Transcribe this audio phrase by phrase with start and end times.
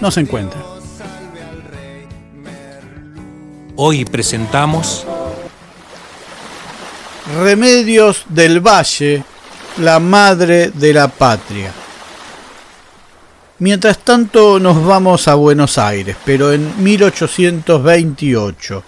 [0.00, 0.60] no se encuentra.
[3.76, 5.06] Hoy presentamos
[7.36, 9.22] Remedios del Valle,
[9.78, 11.72] la madre de la patria.
[13.60, 18.82] Mientras tanto nos vamos a Buenos Aires, pero en 1828.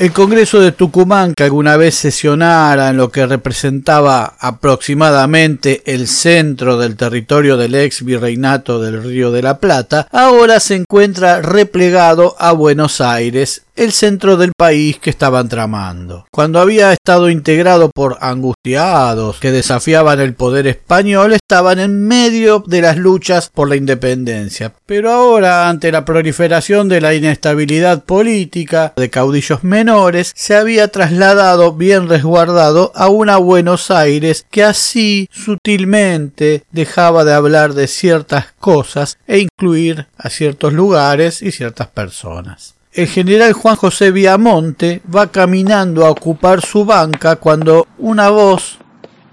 [0.00, 6.78] El Congreso de Tucumán, que alguna vez sesionara en lo que representaba aproximadamente el centro
[6.78, 12.52] del territorio del ex virreinato del Río de la Plata, ahora se encuentra replegado a
[12.52, 16.26] Buenos Aires el centro del país que estaban tramando.
[16.30, 22.82] Cuando había estado integrado por angustiados que desafiaban el poder español, estaban en medio de
[22.82, 24.72] las luchas por la independencia.
[24.86, 31.72] Pero ahora, ante la proliferación de la inestabilidad política de caudillos menores, se había trasladado
[31.72, 39.18] bien resguardado a una Buenos Aires que así sutilmente dejaba de hablar de ciertas cosas
[39.26, 42.74] e incluir a ciertos lugares y ciertas personas.
[42.92, 48.78] El general Juan José Viamonte va caminando a ocupar su banca cuando una voz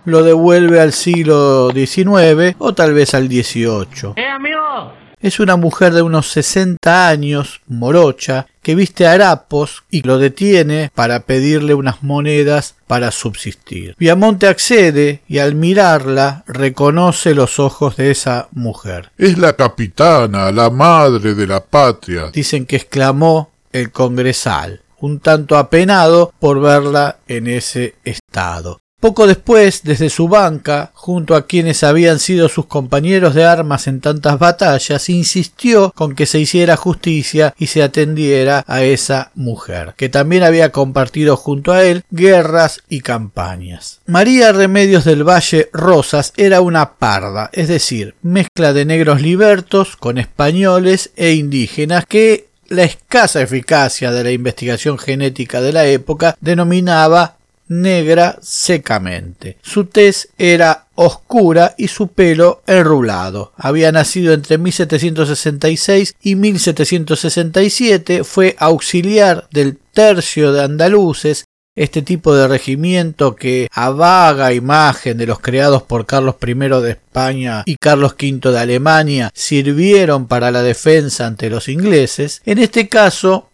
[0.05, 4.13] lo devuelve al siglo XIX o tal vez al XVIII.
[4.15, 4.93] ¡Eh, amigo!
[5.19, 11.21] Es una mujer de unos 60 años, morocha, que viste harapos y lo detiene para
[11.21, 13.95] pedirle unas monedas para subsistir.
[13.97, 19.11] Viamonte accede y al mirarla reconoce los ojos de esa mujer.
[19.17, 22.29] Es la capitana, la madre de la patria.
[22.31, 28.79] Dicen que exclamó el congresal, un tanto apenado por verla en ese estado.
[29.07, 34.01] Poco después, desde su banca, junto a quienes habían sido sus compañeros de armas en
[34.01, 40.09] tantas batallas, insistió con que se hiciera justicia y se atendiera a esa mujer, que
[40.09, 44.01] también había compartido junto a él guerras y campañas.
[44.07, 50.17] María Remedios del Valle Rosas era una parda, es decir, mezcla de negros libertos con
[50.17, 57.36] españoles e indígenas que la escasa eficacia de la investigación genética de la época denominaba
[57.67, 59.57] negra secamente.
[59.61, 63.53] Su tez era oscura y su pelo enrulado.
[63.55, 71.45] Había nacido entre 1766 y 1767, fue auxiliar del tercio de andaluces,
[71.77, 76.89] este tipo de regimiento que a vaga imagen de los creados por Carlos I de
[76.89, 82.89] España y Carlos V de Alemania sirvieron para la defensa ante los ingleses, en este
[82.89, 83.46] caso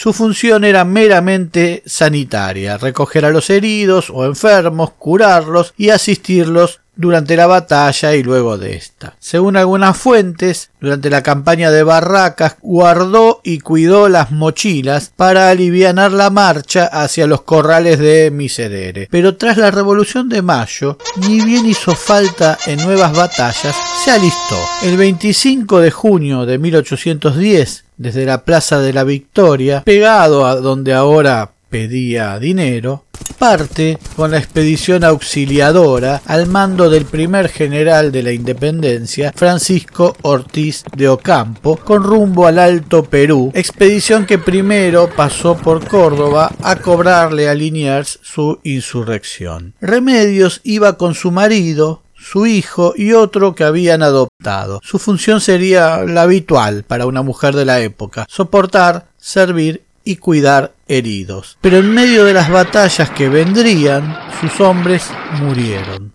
[0.00, 7.36] su función era meramente sanitaria, recoger a los heridos o enfermos, curarlos y asistirlos durante
[7.36, 9.16] la batalla y luego de esta.
[9.18, 15.90] Según algunas fuentes, durante la campaña de Barracas guardó y cuidó las mochilas para aliviar
[15.94, 19.08] la marcha hacia los corrales de Miserere.
[19.10, 23.74] Pero tras la Revolución de Mayo, ni bien hizo falta en nuevas batallas,
[24.04, 24.56] se alistó.
[24.82, 30.94] El 25 de junio de 1810, desde la Plaza de la Victoria, pegado a donde
[30.94, 33.04] ahora pedía dinero,
[33.40, 40.84] parte con la expedición auxiliadora al mando del primer general de la Independencia, Francisco Ortiz
[40.94, 47.48] de Ocampo, con rumbo al Alto Perú, expedición que primero pasó por Córdoba a cobrarle
[47.48, 49.74] a Liniers su insurrección.
[49.80, 54.80] Remedios iba con su marido, su hijo y otro que habían adoptado.
[54.82, 60.74] Su función sería la habitual para una mujer de la época, soportar, servir y cuidar
[60.88, 61.56] heridos.
[61.60, 65.04] Pero en medio de las batallas que vendrían, sus hombres
[65.40, 66.12] murieron.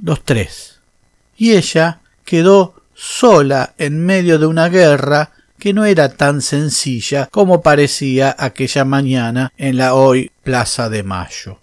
[0.00, 0.78] Los tres.
[1.36, 7.60] Y ella quedó sola en medio de una guerra que no era tan sencilla como
[7.60, 11.58] parecía aquella mañana en la hoy Plaza de Mayo.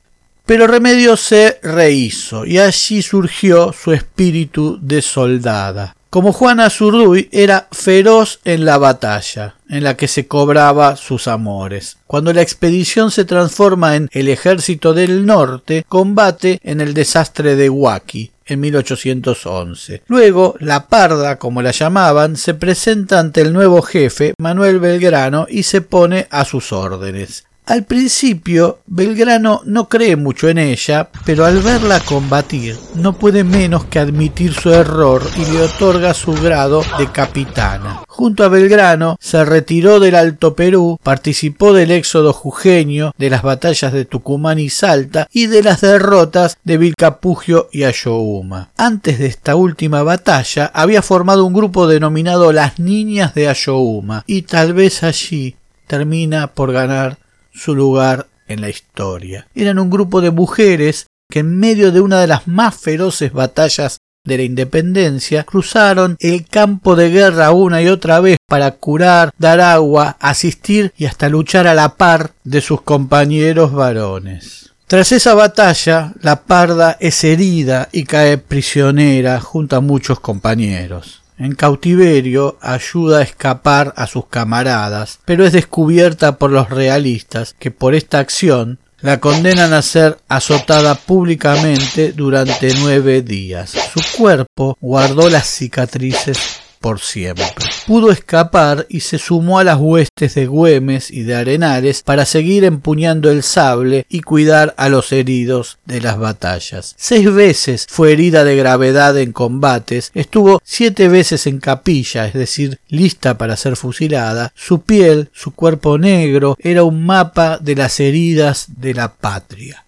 [0.46, 5.96] Pero Remedio se rehizo y allí surgió su espíritu de soldada.
[6.12, 12.00] Como Juana Zurduy era feroz en la batalla, en la que se cobraba sus amores.
[12.06, 17.70] Cuando la expedición se transforma en el ejército del norte, combate en el desastre de
[17.70, 20.02] Huaki en 1811.
[20.08, 25.64] Luego, la parda, como la llamaban, se presenta ante el nuevo jefe, Manuel Belgrano, y
[25.64, 27.46] se pone a sus órdenes.
[27.66, 33.86] Al principio, Belgrano no cree mucho en ella, pero al verla combatir, no puede menos
[33.86, 38.02] que admitir su error y le otorga su grado de capitana.
[38.08, 43.94] Junto a Belgrano, se retiró del Alto Perú, participó del éxodo jujeño, de las batallas
[43.94, 48.72] de Tucumán y Salta y de las derrotas de Vilcapugio y Ayohuma.
[48.76, 54.42] Antes de esta última batalla, había formado un grupo denominado Las Niñas de Ayohuma, y
[54.42, 55.56] tal vez allí
[55.88, 57.18] termina por ganar
[57.54, 59.48] su lugar en la historia.
[59.56, 64.00] Eran un grupo de mujeres que en medio de una de las más feroces batallas
[64.24, 69.62] de la independencia cruzaron el campo de guerra una y otra vez para curar, dar
[69.62, 74.74] agua, asistir y hasta luchar a la par de sus compañeros varones.
[74.86, 81.56] Tras esa batalla, la parda es herida y cae prisionera junto a muchos compañeros en
[81.56, 87.96] cautiverio ayuda a escapar a sus camaradas, pero es descubierta por los realistas que por
[87.96, 93.72] esta acción la condenan a ser azotada públicamente durante nueve días.
[93.72, 97.46] Su cuerpo guardó las cicatrices por siempre.
[97.88, 102.66] Pudo escapar y se sumó a las huestes de Güemes y de Arenales para seguir
[102.66, 106.96] empuñando el sable y cuidar a los heridos de las batallas.
[106.98, 112.80] Seis veces fue herida de gravedad en combates, estuvo siete veces en capilla, es decir,
[112.88, 114.52] lista para ser fusilada.
[114.56, 119.86] Su piel, su cuerpo negro, era un mapa de las heridas de la patria.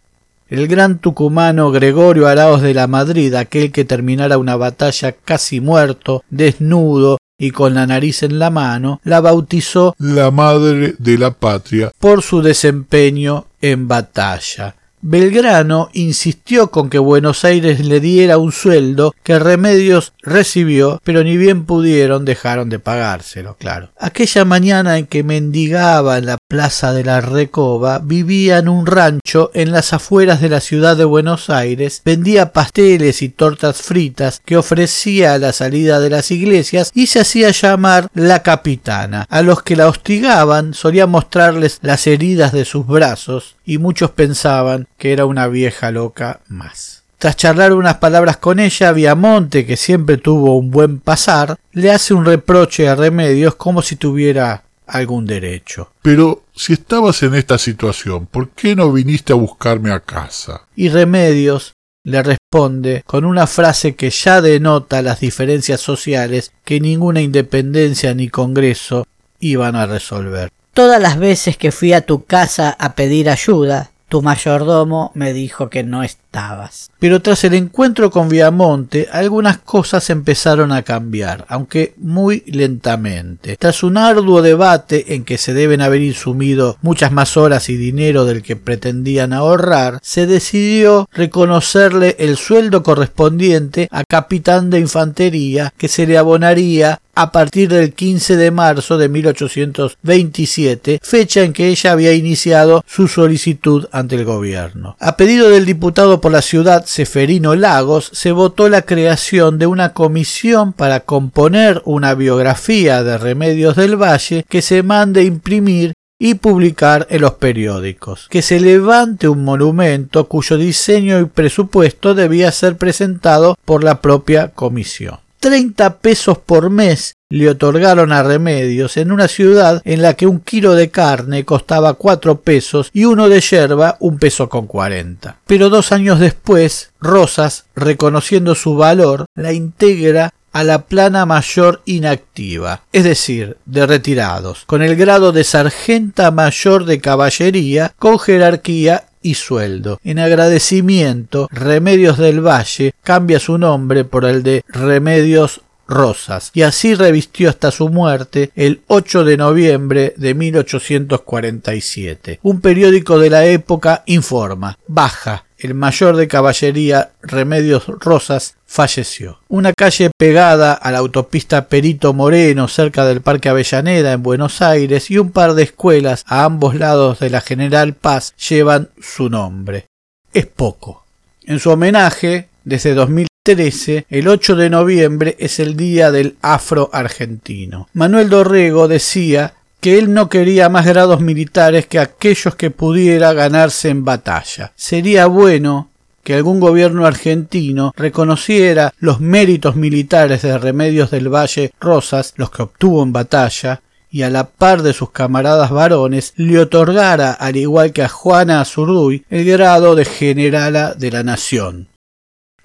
[0.49, 6.23] El gran tucumano Gregorio Araos de la Madrid, aquel que terminara una batalla casi muerto,
[6.29, 11.91] desnudo y con la nariz en la mano, la bautizó la madre de la patria
[11.97, 14.75] por su desempeño en batalla.
[15.05, 21.35] Belgrano insistió con que Buenos Aires le diera un sueldo que Remedios recibió, pero ni
[21.35, 23.89] bien pudieron dejaron de pagárselo, claro.
[23.99, 29.19] Aquella mañana en que mendigaba en la plaza de la Recoba, vivía en un rancho
[29.53, 34.57] en las afueras de la ciudad de Buenos Aires, vendía pasteles y tortas fritas que
[34.57, 39.25] ofrecía a la salida de las iglesias y se hacía llamar la capitana.
[39.29, 44.87] A los que la hostigaban solía mostrarles las heridas de sus brazos y muchos pensaban
[44.97, 47.03] que era una vieja loca más.
[47.17, 52.13] Tras charlar unas palabras con ella, Viamonte, que siempre tuvo un buen pasar, le hace
[52.13, 55.91] un reproche a Remedios como si tuviera algún derecho.
[56.01, 60.67] Pero si estabas en esta situación, ¿por qué no viniste a buscarme a casa?
[60.75, 61.73] Y Remedios
[62.05, 68.29] le responde con una frase que ya denota las diferencias sociales que ninguna independencia ni
[68.29, 69.07] Congreso
[69.39, 70.49] iban a resolver.
[70.73, 75.71] Todas las veces que fui a tu casa a pedir ayuda, tu mayordomo me dijo
[75.71, 76.91] que no estabas.
[76.99, 83.57] Pero tras el encuentro con Viamonte, algunas cosas empezaron a cambiar, aunque muy lentamente.
[83.57, 88.25] Tras un arduo debate en que se deben haber insumido muchas más horas y dinero
[88.25, 95.87] del que pretendían ahorrar, se decidió reconocerle el sueldo correspondiente a capitán de infantería que
[95.87, 101.91] se le abonaría a partir del 15 de marzo de 1827, fecha en que ella
[101.91, 104.95] había iniciado su solicitud ante el gobierno.
[104.99, 109.93] A pedido del diputado por la ciudad Seferino Lagos, se votó la creación de una
[109.93, 117.05] comisión para componer una biografía de Remedios del Valle que se mande imprimir y publicar
[117.09, 123.57] en los periódicos, que se levante un monumento cuyo diseño y presupuesto debía ser presentado
[123.65, 125.22] por la propia comisión.
[125.43, 130.39] 30 pesos por mes le otorgaron a Remedios en una ciudad en la que un
[130.39, 135.39] kilo de carne costaba cuatro pesos y uno de yerba un peso con cuarenta.
[135.45, 142.83] Pero dos años después, Rosas, reconociendo su valor, la integra a la plana mayor inactiva,
[142.93, 149.35] es decir, de retirados, con el grado de sargenta mayor de caballería, con jerarquía y
[149.35, 149.99] sueldo.
[150.03, 156.93] En agradecimiento, Remedios del Valle cambia su nombre por el de Remedios Rosas, y así
[156.95, 162.39] revistió hasta su muerte el 8 de noviembre de 1847.
[162.41, 169.39] Un periódico de la época informa, baja, el mayor de caballería Remedios Rosas falleció.
[169.47, 175.09] Una calle pegada a la autopista Perito Moreno cerca del Parque Avellaneda en Buenos Aires
[175.09, 179.85] y un par de escuelas a ambos lados de la General Paz llevan su nombre.
[180.33, 181.05] Es poco.
[181.45, 187.87] En su homenaje, desde 2013, el 8 de noviembre es el Día del Afro Argentino.
[187.93, 193.89] Manuel Dorrego decía que él no quería más grados militares que aquellos que pudiera ganarse
[193.89, 194.71] en batalla.
[194.77, 195.89] Sería bueno
[196.23, 202.61] que algún gobierno argentino reconociera los méritos militares de Remedios del Valle Rosas, los que
[202.61, 207.91] obtuvo en batalla, y a la par de sus camaradas varones le otorgara, al igual
[207.91, 211.89] que a Juana Azurduy, el grado de generala de la nación.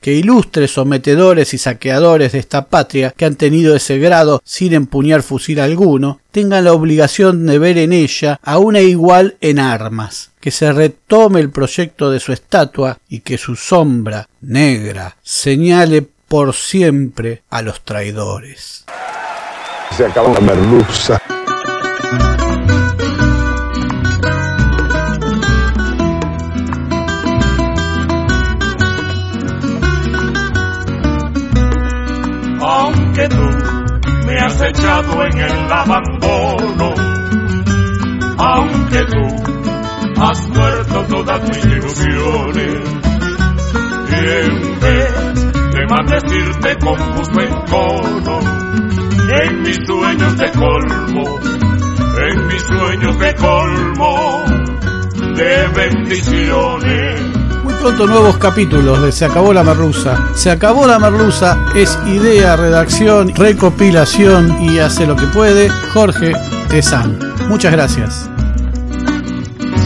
[0.01, 5.23] Que ilustres sometedores y saqueadores de esta patria que han tenido ese grado sin empuñar
[5.23, 10.51] fusil alguno, tengan la obligación de ver en ella a una igual en armas, que
[10.51, 17.43] se retome el proyecto de su estatua y que su sombra negra señale por siempre
[17.51, 18.85] a los traidores.
[19.97, 21.21] Se acabó la merluza.
[35.01, 36.93] En el abandono,
[38.37, 42.75] aunque tú has muerto todas mis ilusiones,
[44.11, 48.41] en vez de maldecirte con justo encono,
[49.41, 51.39] en mis sueños de colmo,
[52.19, 54.45] en mis sueños de colmo
[55.37, 57.38] de bendiciones.
[57.81, 60.17] Pronto nuevos capítulos de Se acabó la merluza.
[60.35, 66.33] Se acabó la merluza es idea, redacción, recopilación y hace lo que puede Jorge
[66.69, 67.19] Tezán.
[67.49, 68.29] Muchas gracias.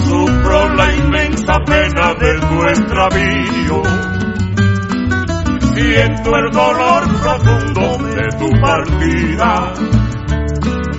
[0.07, 3.83] Sufro la inmensa pena de tu extravío.
[5.75, 9.73] Siento el dolor profundo de tu partida.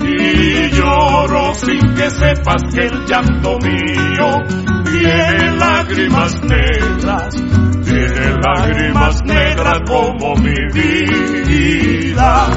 [0.02, 7.36] Y lloro sin que sepas que el llanto mío tiene lágrimas negras,
[7.84, 12.48] tiene lágrimas negras como mi vida.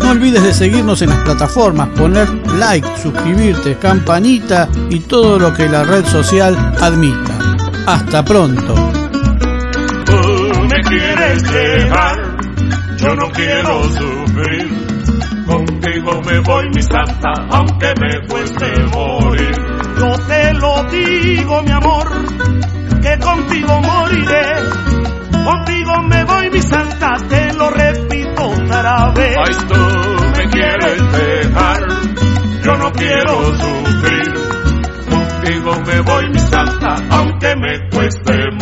[0.00, 2.28] No olvides de seguirnos en las plataformas, poner
[2.58, 7.38] like, suscribirte, campanita y todo lo que la red social admita.
[7.86, 8.74] Hasta pronto.
[10.06, 12.36] Tú me quieres dejar,
[12.96, 14.88] yo no quiero sufrir.
[15.46, 19.17] Contigo me voy, mi santa, aunque me cueste morir.
[21.38, 22.08] Digo, mi amor,
[23.00, 24.44] que contigo moriré.
[25.44, 29.36] Contigo me voy, mi santa, te lo repito otra vez.
[29.38, 31.86] Ay, tú me quieres dejar,
[32.64, 34.34] yo no quiero sufrir.
[35.08, 38.57] Contigo me voy, mi santa, aunque me cueste.